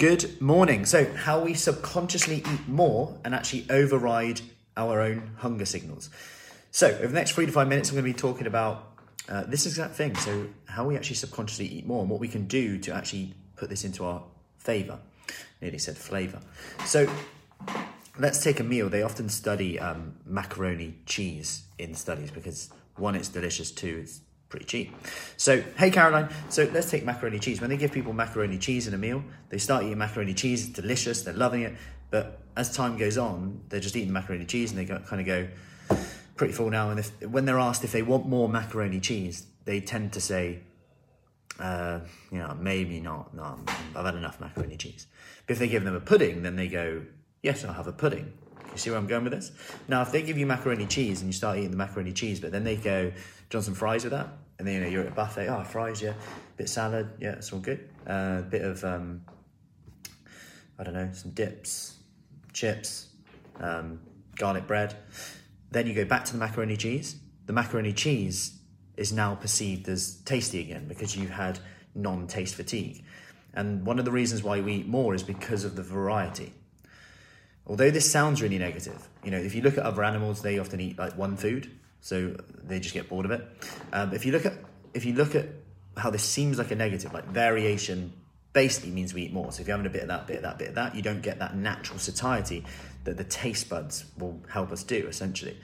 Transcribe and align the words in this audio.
Good 0.00 0.40
morning. 0.40 0.86
So, 0.86 1.04
how 1.14 1.40
we 1.40 1.52
subconsciously 1.52 2.36
eat 2.36 2.66
more 2.66 3.18
and 3.22 3.34
actually 3.34 3.66
override 3.68 4.40
our 4.74 5.02
own 5.02 5.32
hunger 5.36 5.66
signals. 5.66 6.08
So, 6.70 6.86
over 6.86 7.08
the 7.08 7.12
next 7.12 7.32
three 7.32 7.44
to 7.44 7.52
five 7.52 7.68
minutes, 7.68 7.90
I'm 7.90 7.96
going 7.96 8.06
to 8.06 8.10
be 8.10 8.18
talking 8.18 8.46
about 8.46 8.94
uh, 9.28 9.44
this 9.44 9.66
exact 9.66 9.94
thing. 9.94 10.16
So, 10.16 10.46
how 10.64 10.86
we 10.86 10.96
actually 10.96 11.16
subconsciously 11.16 11.66
eat 11.66 11.86
more 11.86 12.00
and 12.00 12.08
what 12.08 12.18
we 12.18 12.28
can 12.28 12.46
do 12.46 12.78
to 12.78 12.94
actually 12.94 13.34
put 13.56 13.68
this 13.68 13.84
into 13.84 14.06
our 14.06 14.22
favor. 14.56 14.98
Nearly 15.60 15.76
said 15.76 15.98
flavor. 15.98 16.40
So, 16.86 17.06
let's 18.18 18.42
take 18.42 18.58
a 18.58 18.64
meal. 18.64 18.88
They 18.88 19.02
often 19.02 19.28
study 19.28 19.78
um, 19.78 20.14
macaroni 20.24 20.94
cheese 21.04 21.64
in 21.76 21.94
studies 21.94 22.30
because 22.30 22.70
one, 22.96 23.16
it's 23.16 23.28
delicious, 23.28 23.70
two, 23.70 23.98
it's 24.04 24.22
pretty 24.50 24.66
cheap. 24.66 24.94
So, 25.36 25.62
hey 25.78 25.90
Caroline, 25.90 26.28
so 26.50 26.68
let's 26.74 26.90
take 26.90 27.04
macaroni 27.04 27.38
cheese. 27.38 27.60
When 27.60 27.70
they 27.70 27.76
give 27.76 27.92
people 27.92 28.12
macaroni 28.12 28.58
cheese 28.58 28.86
in 28.86 28.92
a 28.92 28.98
meal, 28.98 29.24
they 29.48 29.58
start 29.58 29.84
eating 29.84 29.96
macaroni 29.96 30.34
cheese, 30.34 30.66
it's 30.66 30.74
delicious, 30.74 31.22
they're 31.22 31.32
loving 31.32 31.62
it. 31.62 31.74
But 32.10 32.40
as 32.56 32.74
time 32.74 32.98
goes 32.98 33.16
on, 33.16 33.60
they're 33.68 33.80
just 33.80 33.96
eating 33.96 34.12
macaroni 34.12 34.44
cheese 34.44 34.72
and 34.72 34.78
they 34.78 34.84
kind 34.84 35.20
of 35.20 35.26
go 35.26 35.48
pretty 36.36 36.52
full 36.52 36.68
now. 36.68 36.90
And 36.90 37.00
if, 37.00 37.22
when 37.22 37.44
they're 37.44 37.58
asked 37.58 37.84
if 37.84 37.92
they 37.92 38.02
want 38.02 38.26
more 38.26 38.48
macaroni 38.48 39.00
cheese, 39.00 39.46
they 39.64 39.80
tend 39.80 40.12
to 40.14 40.20
say, 40.20 40.60
uh, 41.60 42.00
you 42.32 42.38
know, 42.38 42.56
maybe 42.58 43.00
not. 43.00 43.32
No, 43.34 43.58
I've 43.94 44.04
had 44.04 44.14
enough 44.16 44.40
macaroni 44.40 44.76
cheese. 44.76 45.06
But 45.46 45.52
if 45.52 45.58
they 45.58 45.68
give 45.68 45.84
them 45.84 45.94
a 45.94 46.00
pudding, 46.00 46.42
then 46.42 46.56
they 46.56 46.68
go, 46.68 47.02
yes, 47.42 47.64
I'll 47.64 47.72
have 47.72 47.86
a 47.86 47.92
pudding. 47.92 48.32
You 48.72 48.78
see 48.78 48.90
where 48.90 48.98
I'm 48.98 49.06
going 49.06 49.24
with 49.24 49.32
this? 49.32 49.52
Now, 49.88 50.02
if 50.02 50.12
they 50.12 50.22
give 50.22 50.38
you 50.38 50.46
macaroni 50.46 50.86
cheese 50.86 51.20
and 51.20 51.28
you 51.28 51.32
start 51.32 51.58
eating 51.58 51.70
the 51.70 51.76
macaroni 51.76 52.12
cheese, 52.12 52.40
but 52.40 52.52
then 52.52 52.64
they 52.64 52.76
go, 52.76 53.12
Johnson 53.48 53.74
fries 53.74 54.04
with 54.04 54.12
that, 54.12 54.28
and 54.58 54.66
then 54.66 54.74
you 54.74 54.80
know 54.80 54.88
you're 54.88 55.02
at 55.02 55.08
a 55.08 55.14
buffet. 55.14 55.48
Oh, 55.48 55.64
fries, 55.64 56.00
yeah, 56.00 56.10
A 56.10 56.56
bit 56.56 56.68
salad, 56.68 57.10
yeah, 57.18 57.32
it's 57.32 57.52
all 57.52 57.60
good. 57.60 57.88
A 58.06 58.12
uh, 58.12 58.42
bit 58.42 58.62
of 58.62 58.84
um, 58.84 59.22
I 60.78 60.82
don't 60.82 60.94
know, 60.94 61.10
some 61.12 61.32
dips, 61.32 61.98
chips, 62.54 63.08
um, 63.60 64.00
garlic 64.36 64.66
bread. 64.66 64.96
Then 65.70 65.86
you 65.86 65.92
go 65.92 66.06
back 66.06 66.24
to 66.26 66.32
the 66.32 66.38
macaroni 66.38 66.76
cheese. 66.76 67.16
The 67.46 67.52
macaroni 67.52 67.92
cheese 67.92 68.58
is 68.96 69.12
now 69.12 69.34
perceived 69.34 69.88
as 69.88 70.16
tasty 70.24 70.60
again 70.60 70.88
because 70.88 71.16
you've 71.16 71.30
had 71.30 71.58
non-taste 71.94 72.54
fatigue. 72.54 73.04
And 73.52 73.84
one 73.84 73.98
of 73.98 74.04
the 74.04 74.10
reasons 74.10 74.42
why 74.42 74.60
we 74.60 74.74
eat 74.74 74.86
more 74.86 75.14
is 75.14 75.22
because 75.22 75.64
of 75.64 75.76
the 75.76 75.82
variety. 75.82 76.54
Although 77.70 77.92
this 77.92 78.10
sounds 78.10 78.42
really 78.42 78.58
negative, 78.58 79.08
you 79.22 79.30
know, 79.30 79.38
if 79.38 79.54
you 79.54 79.62
look 79.62 79.78
at 79.78 79.84
other 79.84 80.02
animals, 80.02 80.42
they 80.42 80.58
often 80.58 80.80
eat 80.80 80.98
like 80.98 81.16
one 81.16 81.36
food, 81.36 81.70
so 82.00 82.36
they 82.64 82.80
just 82.80 82.94
get 82.94 83.08
bored 83.08 83.26
of 83.26 83.30
it. 83.30 83.46
Um, 83.92 84.12
if 84.12 84.26
you 84.26 84.32
look 84.32 84.44
at 84.44 84.54
if 84.92 85.04
you 85.04 85.14
look 85.14 85.36
at 85.36 85.46
how 85.96 86.10
this 86.10 86.24
seems 86.24 86.58
like 86.58 86.72
a 86.72 86.74
negative, 86.74 87.12
like 87.14 87.26
variation 87.26 88.12
basically 88.52 88.90
means 88.90 89.14
we 89.14 89.22
eat 89.22 89.32
more. 89.32 89.52
So 89.52 89.60
if 89.60 89.68
you're 89.68 89.76
having 89.76 89.88
a 89.88 89.92
bit 89.92 90.02
of 90.02 90.08
that, 90.08 90.26
bit 90.26 90.38
of 90.38 90.42
that, 90.42 90.58
bit 90.58 90.70
of 90.70 90.74
that, 90.74 90.96
you 90.96 91.02
don't 91.02 91.22
get 91.22 91.38
that 91.38 91.54
natural 91.54 92.00
satiety 92.00 92.64
that 93.04 93.16
the 93.16 93.22
taste 93.22 93.68
buds 93.68 94.04
will 94.18 94.40
help 94.48 94.72
us 94.72 94.82
do 94.82 95.06
essentially. 95.06 95.56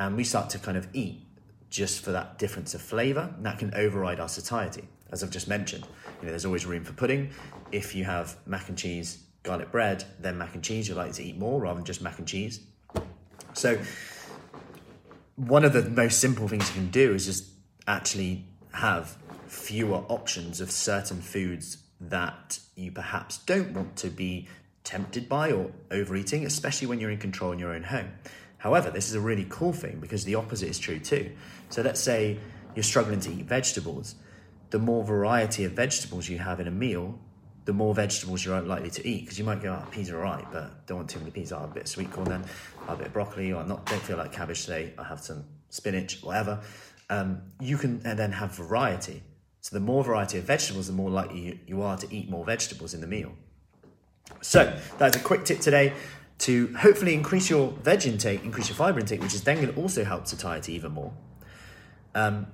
And 0.00 0.16
we 0.16 0.24
start 0.24 0.50
to 0.50 0.58
kind 0.58 0.76
of 0.76 0.88
eat 0.92 1.20
just 1.68 2.02
for 2.02 2.10
that 2.10 2.40
difference 2.40 2.74
of 2.74 2.82
flavour, 2.82 3.32
and 3.36 3.46
that 3.46 3.60
can 3.60 3.72
override 3.74 4.18
our 4.18 4.28
satiety. 4.28 4.88
As 5.12 5.22
I've 5.22 5.30
just 5.30 5.46
mentioned, 5.46 5.84
you 6.18 6.26
know, 6.26 6.30
there's 6.30 6.44
always 6.44 6.66
room 6.66 6.82
for 6.82 6.92
pudding. 6.92 7.30
If 7.70 7.94
you 7.94 8.02
have 8.02 8.36
mac 8.46 8.68
and 8.68 8.76
cheese 8.76 9.22
garlic 9.42 9.70
bread, 9.70 10.04
then 10.18 10.38
mac 10.38 10.54
and 10.54 10.62
cheese, 10.62 10.88
you're 10.88 10.96
likely 10.96 11.12
to 11.14 11.22
eat 11.22 11.38
more 11.38 11.60
rather 11.60 11.76
than 11.76 11.84
just 11.84 12.02
mac 12.02 12.18
and 12.18 12.26
cheese. 12.26 12.60
So, 13.52 13.78
one 15.36 15.64
of 15.64 15.72
the 15.72 15.88
most 15.88 16.20
simple 16.20 16.48
things 16.48 16.68
you 16.68 16.74
can 16.74 16.90
do 16.90 17.14
is 17.14 17.26
just 17.26 17.46
actually 17.86 18.44
have 18.72 19.16
fewer 19.46 20.04
options 20.08 20.60
of 20.60 20.70
certain 20.70 21.20
foods 21.20 21.78
that 22.00 22.60
you 22.76 22.92
perhaps 22.92 23.38
don't 23.38 23.72
want 23.72 23.96
to 23.96 24.08
be 24.08 24.48
tempted 24.84 25.28
by 25.28 25.50
or 25.50 25.70
overeating, 25.90 26.44
especially 26.44 26.86
when 26.86 27.00
you're 27.00 27.10
in 27.10 27.18
control 27.18 27.52
in 27.52 27.58
your 27.58 27.74
own 27.74 27.82
home. 27.82 28.12
However, 28.58 28.90
this 28.90 29.08
is 29.08 29.14
a 29.14 29.20
really 29.20 29.46
cool 29.48 29.72
thing 29.72 29.98
because 30.00 30.24
the 30.24 30.34
opposite 30.34 30.68
is 30.68 30.78
true 30.78 30.98
too. 30.98 31.32
So, 31.70 31.82
let's 31.82 32.00
say 32.00 32.38
you're 32.74 32.82
struggling 32.82 33.20
to 33.20 33.32
eat 33.32 33.46
vegetables. 33.46 34.14
The 34.70 34.78
more 34.78 35.02
variety 35.02 35.64
of 35.64 35.72
vegetables 35.72 36.28
you 36.28 36.38
have 36.38 36.60
in 36.60 36.68
a 36.68 36.70
meal, 36.70 37.18
the 37.70 37.74
more 37.74 37.94
vegetables 37.94 38.44
you're 38.44 38.60
likely 38.62 38.90
to 38.90 39.06
eat 39.06 39.20
because 39.20 39.38
you 39.38 39.44
might 39.44 39.62
go, 39.62 39.80
oh, 39.80 39.90
peas 39.92 40.10
are 40.10 40.16
alright, 40.16 40.44
but 40.50 40.84
don't 40.88 40.96
want 40.96 41.08
too 41.08 41.20
many 41.20 41.30
peas. 41.30 41.52
I'll 41.52 41.60
have 41.60 41.70
a 41.70 41.74
bit 41.74 41.84
of 41.84 41.88
sweet 41.88 42.10
corn 42.10 42.28
then, 42.28 42.44
I'll 42.80 42.86
have 42.88 42.96
a 42.96 42.98
bit 42.98 43.06
of 43.06 43.12
broccoli, 43.12 43.52
or 43.52 43.62
not 43.62 43.86
don't 43.86 44.02
feel 44.02 44.16
like 44.16 44.32
cabbage 44.32 44.64
today. 44.64 44.92
I'll 44.98 45.04
have 45.04 45.20
some 45.20 45.44
spinach, 45.68 46.20
whatever. 46.20 46.58
Um, 47.10 47.42
you 47.60 47.78
can 47.78 48.00
then 48.00 48.32
have 48.32 48.56
variety. 48.56 49.22
So 49.60 49.76
the 49.76 49.80
more 49.80 50.02
variety 50.02 50.38
of 50.38 50.44
vegetables, 50.46 50.88
the 50.88 50.92
more 50.94 51.10
likely 51.10 51.60
you 51.64 51.80
are 51.82 51.96
to 51.96 52.12
eat 52.12 52.28
more 52.28 52.44
vegetables 52.44 52.92
in 52.92 53.00
the 53.00 53.06
meal. 53.06 53.30
So 54.40 54.76
that's 54.98 55.16
a 55.16 55.20
quick 55.20 55.44
tip 55.44 55.60
today 55.60 55.92
to 56.38 56.74
hopefully 56.76 57.14
increase 57.14 57.48
your 57.48 57.70
veg 57.70 58.04
intake, 58.04 58.42
increase 58.42 58.68
your 58.68 58.74
fiber 58.74 58.98
intake, 58.98 59.22
which 59.22 59.34
is 59.34 59.44
then 59.44 59.60
going 59.60 59.72
to 59.72 59.80
also 59.80 60.02
help 60.02 60.26
satiety 60.26 60.72
even 60.72 60.90
more, 60.90 61.12
um, 62.16 62.48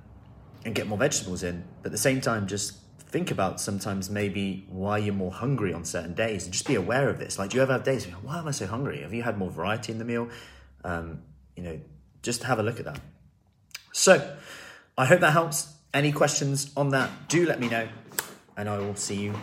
and 0.63 0.75
get 0.75 0.85
more 0.85 0.99
vegetables 0.99 1.41
in. 1.41 1.63
But 1.81 1.87
at 1.87 1.91
the 1.93 1.97
same 1.97 2.21
time, 2.21 2.45
just 2.45 2.75
think 3.09 3.31
about 3.31 3.59
sometimes 3.61 4.09
maybe 4.09 4.65
why 4.69 4.97
you're 4.97 5.13
more 5.13 5.31
hungry 5.31 5.73
on 5.73 5.85
certain 5.85 6.13
days 6.13 6.43
and 6.43 6.53
just 6.53 6.67
be 6.67 6.75
aware 6.75 7.09
of 7.09 7.19
this. 7.19 7.39
Like, 7.39 7.51
do 7.51 7.57
you 7.57 7.63
ever 7.63 7.73
have 7.73 7.83
days 7.83 8.05
why 8.05 8.39
am 8.39 8.47
I 8.47 8.51
so 8.51 8.67
hungry? 8.67 9.01
Have 9.01 9.13
you 9.13 9.23
had 9.23 9.37
more 9.37 9.49
variety 9.49 9.91
in 9.91 9.97
the 9.97 10.05
meal? 10.05 10.29
Um, 10.83 11.21
you 11.55 11.63
know, 11.63 11.79
just 12.21 12.43
have 12.43 12.59
a 12.59 12.63
look 12.63 12.79
at 12.79 12.85
that. 12.85 12.99
So, 13.93 14.35
I 14.97 15.05
hope 15.05 15.21
that 15.21 15.31
helps. 15.31 15.73
Any 15.93 16.11
questions 16.11 16.71
on 16.75 16.89
that, 16.89 17.09
do 17.29 17.45
let 17.45 17.59
me 17.59 17.69
know, 17.69 17.87
and 18.57 18.69
I 18.69 18.77
will 18.77 18.95
see 18.95 19.15
you 19.15 19.33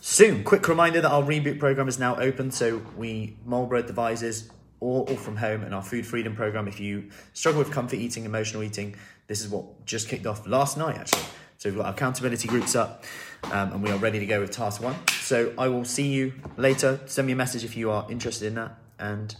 soon. 0.00 0.42
Quick 0.44 0.68
reminder 0.68 1.00
that 1.00 1.10
our 1.10 1.22
reboot 1.22 1.58
program 1.58 1.88
is 1.88 1.98
now 1.98 2.16
open. 2.16 2.50
So, 2.50 2.82
we 2.96 3.36
Marlborough 3.46 3.82
devices 3.82 4.50
all, 4.80 5.06
all 5.08 5.16
from 5.16 5.36
home 5.36 5.62
and 5.62 5.74
our 5.74 5.82
food 5.82 6.06
freedom 6.06 6.34
program. 6.34 6.66
If 6.66 6.80
you 6.80 7.10
struggle 7.32 7.60
with 7.60 7.70
comfort 7.70 7.96
eating, 7.96 8.24
emotional 8.24 8.62
eating, 8.62 8.96
this 9.28 9.40
is 9.40 9.48
what 9.48 9.86
just 9.86 10.08
kicked 10.08 10.26
off 10.26 10.46
last 10.46 10.76
night 10.76 10.96
actually. 10.96 11.22
So 11.60 11.68
we've 11.68 11.76
got 11.76 11.84
our 11.84 11.92
accountability 11.92 12.48
groups 12.48 12.74
up 12.74 13.04
um, 13.44 13.72
and 13.72 13.82
we 13.82 13.90
are 13.90 13.98
ready 13.98 14.18
to 14.18 14.24
go 14.24 14.40
with 14.40 14.50
task 14.50 14.82
one. 14.82 14.96
So 15.08 15.52
I 15.58 15.68
will 15.68 15.84
see 15.84 16.08
you 16.08 16.32
later. 16.56 17.00
Send 17.04 17.26
me 17.26 17.34
a 17.34 17.36
message 17.36 17.64
if 17.64 17.76
you 17.76 17.90
are 17.90 18.10
interested 18.10 18.46
in 18.46 18.54
that 18.54 18.78
and 18.98 19.36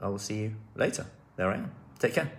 I 0.00 0.06
will 0.06 0.20
see 0.20 0.42
you 0.42 0.54
later. 0.76 1.06
There 1.34 1.50
I 1.50 1.56
am. 1.56 1.72
Take 1.98 2.14
care. 2.14 2.30